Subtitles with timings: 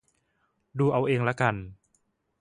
[0.79, 1.55] ดูเอาเองละกัน